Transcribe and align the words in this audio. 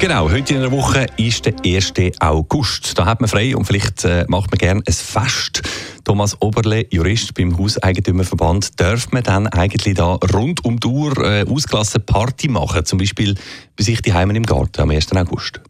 Genau, 0.00 0.30
heute 0.30 0.54
in 0.54 0.60
einer 0.60 0.72
Woche 0.72 1.06
ist 1.16 1.46
der 1.46 1.54
1. 1.64 1.94
August. 2.20 2.98
Da 2.98 3.06
hat 3.06 3.20
man 3.20 3.28
frei 3.28 3.56
und 3.56 3.64
vielleicht 3.64 4.04
äh, 4.04 4.24
macht 4.28 4.50
man 4.50 4.58
gerne 4.58 4.82
ein 4.86 4.92
Fest. 4.92 5.62
Thomas 6.04 6.40
Oberle, 6.42 6.84
Jurist 6.90 7.34
beim 7.34 7.56
Hauseigentümerverband, 7.56 8.78
darf 8.78 9.10
man 9.12 9.22
dann 9.22 9.46
eigentlich 9.46 9.94
da 9.94 10.18
rund 10.34 10.64
um 10.64 10.78
die 10.78 10.86
Uhr 10.88 11.12
äh, 11.24 11.44
ausgelassen 11.48 12.04
Party 12.04 12.48
machen? 12.48 12.84
Zum 12.84 12.98
Beispiel 12.98 13.34
bei 13.76 13.84
sich 13.84 14.02
die 14.02 14.12
Heimen 14.12 14.36
im 14.36 14.42
Garten 14.42 14.82
am 14.82 14.90
1. 14.90 15.16
August? 15.16 15.62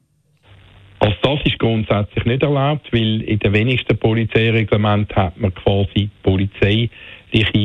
Also 0.98 1.16
das 1.22 1.40
ist 1.44 1.58
grundsätzlich 1.58 2.24
nicht 2.24 2.42
erlaubt, 2.42 2.90
weil 2.92 3.20
in 3.22 3.38
den 3.38 3.52
wenigsten 3.52 3.98
Polizeireglementen 3.98 5.16
hat 5.16 5.36
man 5.36 5.54
quasi 5.54 6.08
polizeiliche 6.22 6.90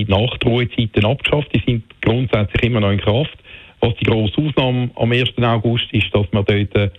Nachtruhezeiten 0.07 1.05
abgeschafft. 1.05 1.47
Die 1.55 1.63
sind 1.65 1.83
grundsätzlich 2.01 2.63
immer 2.63 2.81
noch 2.81 2.91
in 2.91 2.99
Kraft. 2.99 3.37
Was 3.81 3.95
die 3.95 4.05
grosse 4.05 4.41
Ausnahme 4.41 4.89
am 4.95 5.11
1. 5.11 5.37
August 5.37 5.91
ist, 5.93 6.13
dass 6.13 6.25
man 6.31 6.45
dort 6.45 6.91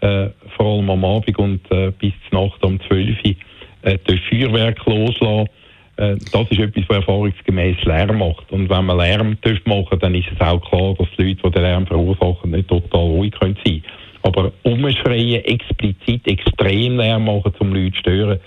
äh, 0.00 0.30
vor 0.56 0.66
allem 0.66 0.90
am 0.90 1.04
Abend 1.04 1.38
und 1.38 1.60
äh, 1.70 1.92
bis 1.98 2.12
zur 2.28 2.44
Nacht 2.44 2.62
um 2.64 2.80
12 2.80 3.16
Uhr 3.24 3.34
äh, 3.82 3.98
durch 4.04 4.20
Feuerwerk 4.28 4.84
loslassen. 4.86 5.48
Äh, 5.96 6.16
das 6.32 6.50
ist 6.50 6.58
etwas, 6.58 6.84
was 6.88 6.96
erfahrungsgemäß 6.96 7.84
Lärm 7.84 8.18
macht. 8.18 8.50
Und 8.50 8.68
wenn 8.68 8.84
man 8.84 8.98
Lärm 8.98 9.36
machen 9.64 9.98
dann 10.00 10.14
ist 10.14 10.28
es 10.32 10.40
auch 10.40 10.60
klar, 10.60 10.94
dass 10.98 11.08
die 11.16 11.22
Leute, 11.22 11.42
die 11.42 11.50
den 11.50 11.62
Lärm 11.62 11.86
verursachen, 11.86 12.50
nicht 12.50 12.68
total 12.68 13.00
ruhig 13.00 13.32
können 13.32 13.56
sein 13.64 13.82
Aber 14.22 14.52
umschreien, 14.62 15.44
explizit 15.44 16.26
extrem 16.26 16.96
Lärm 16.96 17.24
machen, 17.24 17.52
um 17.58 17.72
Leute 17.72 17.92
zu 17.92 17.98
stören, 18.00 18.40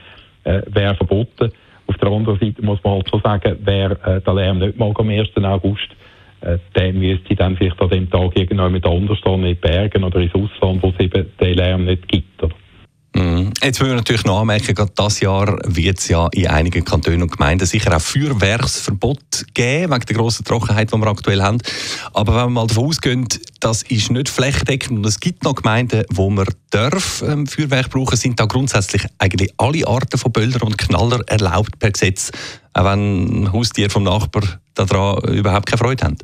äh, 0.43 0.61
wäre 0.67 0.95
verboten. 0.95 1.51
Auf 1.87 1.97
der 1.97 2.09
anderen 2.09 2.39
Seite 2.39 2.61
muss 2.61 2.83
man 2.83 2.95
halt 2.95 3.07
so 3.09 3.19
sagen, 3.19 3.57
wer 3.63 3.91
äh, 4.05 4.21
den 4.21 4.35
Lärm 4.35 4.59
nicht 4.59 4.77
mag 4.77 4.99
am 4.99 5.09
1. 5.09 5.29
August, 5.37 5.87
der 6.75 6.93
müsste 6.93 7.35
dann 7.35 7.57
vielleicht 7.57 7.81
an 7.81 7.89
dem 7.89 8.09
Tag 8.09 8.35
irgendjemand 8.35 8.85
anders 8.85 9.19
in 9.25 9.43
die 9.43 9.53
Bergen 9.55 10.03
oder 10.03 10.19
ins 10.19 10.35
Ausland, 10.35 10.83
wo 10.83 10.89
es 10.89 10.99
eben 10.99 11.25
den 11.39 11.55
Lärm 11.55 11.85
nicht 11.85 12.07
gibt. 12.07 12.43
Oder? 12.43 12.55
Mhm. 13.15 13.51
Jetzt 13.63 13.79
müssen 13.79 13.91
wir 13.91 13.95
natürlich 13.95 14.25
noch 14.25 14.41
anmerken, 14.41 14.75
gerade 14.75 14.91
dieses 14.97 15.19
Jahr 15.21 15.57
wird 15.65 15.99
es 15.99 16.07
ja 16.07 16.27
in 16.33 16.47
einigen 16.47 16.85
Kantonen 16.85 17.23
und 17.23 17.31
Gemeinden 17.31 17.65
sicher 17.65 17.95
auch 17.95 18.01
Feuerwerksverbot 18.01 19.45
geben, 19.53 19.91
wegen 19.93 20.05
der 20.05 20.15
grossen 20.15 20.45
Trockenheit, 20.45 20.93
die 20.93 20.97
wir 20.97 21.07
aktuell 21.07 21.41
haben. 21.41 21.57
Aber 22.13 22.35
wenn 22.35 22.45
wir 22.45 22.49
mal 22.49 22.67
davon 22.67 22.85
ausgehen, 22.85 23.27
das 23.59 23.83
ist 23.83 24.11
nicht 24.11 24.29
flächendeckend 24.29 24.99
und 24.99 25.05
es 25.05 25.19
gibt 25.19 25.43
noch 25.43 25.55
Gemeinden, 25.55 26.03
wo 26.11 26.29
man 26.29 26.47
darf 26.69 27.23
ähm, 27.25 27.47
Feuerwerk 27.47 27.89
brauchen, 27.89 28.17
sind 28.17 28.39
da 28.39 28.45
grundsätzlich 28.45 29.05
eigentlich 29.17 29.51
alle 29.57 29.87
Arten 29.87 30.17
von 30.17 30.31
Böllern 30.31 30.61
und 30.61 30.77
Knaller 30.77 31.21
erlaubt 31.27 31.79
per 31.79 31.91
Gesetz, 31.91 32.31
auch 32.73 32.85
wenn 32.85 33.51
Haustiere 33.51 33.89
vom 33.89 34.03
Nachbar 34.03 34.43
daran 34.75 35.33
überhaupt 35.33 35.65
keine 35.65 35.79
Freude 35.79 36.05
haben. 36.05 36.17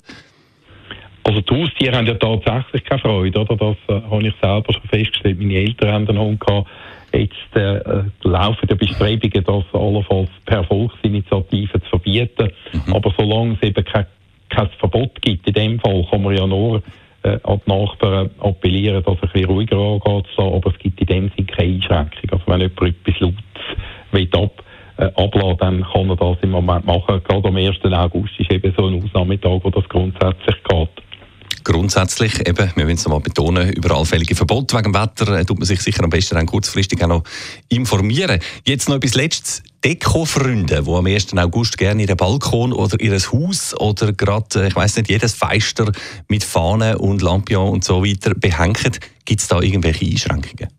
Also 1.23 1.39
die 1.41 1.55
Haustiere 1.55 1.95
haben 1.95 2.07
ja 2.07 2.15
tatsächlich 2.15 2.83
keine 2.83 2.99
Freude, 2.99 3.39
oder? 3.39 3.55
Das 3.55 3.77
äh, 3.87 4.01
habe 4.09 4.27
ich 4.27 4.33
selber 4.41 4.73
schon 4.73 4.89
festgestellt. 4.89 5.39
Meine 5.39 5.55
Eltern 5.55 5.91
haben 5.91 6.07
einen 6.09 6.19
Hund 6.19 6.39
gehabt. 6.39 6.67
Jetzt 7.13 7.55
äh, 7.55 7.77
äh 7.77 8.03
laufen 8.23 8.67
die 8.67 8.75
Bestrebungen, 8.75 9.43
das 9.45 9.63
allenfalls 9.81 10.29
per 10.45 10.63
Volksinitiative 10.65 11.81
zu 11.81 11.89
verbieten. 11.89 12.51
Mhm. 12.73 12.93
Aber 12.93 13.13
solange 13.17 13.53
es 13.53 13.67
eben 13.67 13.85
kein, 13.85 14.05
kein 14.49 14.69
Verbot 14.79 15.21
gibt, 15.21 15.47
in 15.47 15.53
dem 15.53 15.79
Fall 15.79 16.05
kann 16.09 16.23
man 16.23 16.35
ja 16.35 16.45
nur 16.45 16.81
äh, 17.21 17.39
an 17.43 17.61
die 17.65 17.71
Nachbarn 17.71 18.29
appellieren, 18.39 19.03
dass 19.03 19.15
er 19.15 19.23
ein 19.23 19.29
bisschen 19.31 19.45
ruhiger 19.45 19.77
angeht. 19.77 20.25
Aber 20.37 20.71
es 20.71 20.79
gibt 20.79 20.99
in 20.99 21.07
dem 21.07 21.31
Sinne 21.37 21.47
keine 21.47 21.73
Einschränkung. 21.75 22.29
Also 22.31 22.43
wenn 22.47 22.61
jemand 22.61 22.81
etwas 22.81 23.19
Lautes 23.21 23.43
will 24.11 24.29
ab 24.33 24.63
äh, 24.97 25.05
abladen, 25.15 25.57
dann 25.59 25.83
kann 25.83 26.09
er 26.09 26.15
das 26.15 26.37
im 26.41 26.51
Moment 26.51 26.85
machen. 26.85 27.21
Gerade 27.23 27.47
am 27.47 27.55
1. 27.55 27.77
August 27.85 28.39
ist 28.39 28.51
eben 28.51 28.73
so 28.77 28.87
ein 28.87 29.01
Ausnahmetag, 29.01 29.59
wo 29.63 29.69
das 29.69 29.87
grundsätzlich 29.87 30.63
geht 30.63 30.89
grundsätzlich, 31.63 32.47
eben, 32.47 32.71
wir 32.75 32.85
müssen 32.85 32.97
es 32.97 33.05
nochmal 33.05 33.21
betonen, 33.21 33.71
über 33.73 33.95
allfällige 33.95 34.35
Verbote 34.35 34.77
wegen 34.77 34.91
dem 34.91 35.01
Wetter 35.01 35.45
tut 35.45 35.59
man 35.59 35.65
sich 35.65 35.81
sicher 35.81 36.03
am 36.03 36.09
besten 36.09 36.35
dann 36.35 36.45
kurzfristig 36.45 37.03
auch 37.03 37.07
noch 37.07 37.23
informieren. 37.69 38.39
Jetzt 38.65 38.89
noch 38.89 38.97
etwas 38.97 39.15
Letztes. 39.15 39.63
Deko-Freunde, 39.83 40.83
die 40.83 40.89
am 40.89 41.05
1. 41.05 41.37
August 41.37 41.77
gerne 41.77 42.03
ihren 42.03 42.15
Balkon 42.15 42.71
oder 42.71 42.97
ihr 43.01 43.17
Haus 43.17 43.75
oder 43.77 44.13
gerade, 44.13 44.63
äh, 44.63 44.67
ich 44.67 44.75
weiß 44.75 44.95
nicht, 44.95 45.09
jedes 45.09 45.35
Feister 45.35 45.91
mit 46.29 46.45
Fahnen 46.45 46.95
und 46.95 47.21
Lampion 47.21 47.69
und 47.69 47.83
so 47.83 48.03
weiter 48.03 48.33
behängen, 48.33 48.97
gibt 49.25 49.41
es 49.41 49.47
da 49.49 49.59
irgendwelche 49.59 50.05
Einschränkungen? 50.05 50.69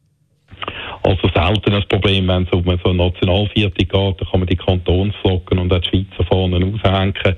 Also 1.03 1.29
selten 1.35 1.75
ein 1.75 1.85
Problem, 1.87 2.29
wenn 2.29 2.45
es 2.45 2.53
um 2.53 2.65
so 2.65 2.91
ein 2.91 2.97
Nationalviertel 2.97 3.85
geht, 3.85 3.93
da 3.93 4.25
kann 4.31 4.41
man 4.41 4.47
die 4.47 4.57
Kantonsflocken 4.57 5.59
und 5.59 5.71
auch 5.71 5.81
die 5.81 5.89
Schweizer 5.89 6.25
Fahnen 6.25 6.75
aushängen. 6.75 7.37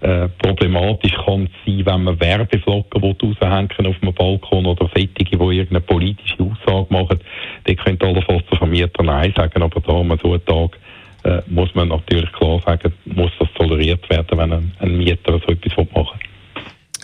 Äh, 0.00 0.28
problematisch 0.42 1.14
kann 1.24 1.44
es 1.44 1.50
sein, 1.64 1.86
wenn 1.86 2.04
man 2.04 2.20
Werbeflocken 2.20 3.00
raushängen 3.00 3.86
auf 3.86 3.98
dem 4.00 4.12
Balkon 4.12 4.66
oder 4.66 4.88
Fettige, 4.88 5.38
die 5.38 5.56
irgendeine 5.56 5.80
politische 5.80 6.36
Aussage 6.42 6.86
machen. 6.90 7.18
Die 7.66 7.76
könnte 7.76 8.06
allenfalls 8.06 8.44
der 8.50 8.58
Vermieter 8.58 9.02
Nein 9.02 9.32
sagen, 9.34 9.62
aber 9.62 9.80
da 9.80 9.92
am 9.92 10.18
so 10.22 10.32
einen 10.32 10.44
Tag 10.44 10.78
äh, 11.24 11.42
muss 11.46 11.74
man 11.74 11.88
natürlich 11.88 12.30
klar 12.32 12.60
sagen, 12.64 12.92
muss 13.06 13.32
das 13.38 13.48
toleriert 13.54 14.08
werden, 14.10 14.38
wenn 14.38 14.52
ein, 14.52 14.72
ein 14.80 14.98
Mieter 14.98 15.40
so 15.46 15.52
etwas 15.52 15.86
machen. 15.94 16.20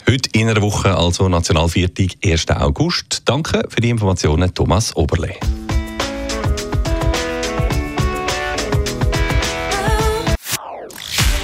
Heute 0.08 0.28
in 0.34 0.48
einer 0.48 0.60
Woche 0.60 0.94
also 0.94 1.28
Nationalviertag, 1.28 2.10
1. 2.24 2.50
August. 2.50 3.22
Danke 3.24 3.62
für 3.68 3.80
die 3.80 3.90
Informationen, 3.90 4.52
Thomas 4.54 4.94
Oberle. 4.96 5.34